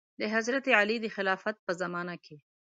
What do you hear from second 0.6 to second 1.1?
علي د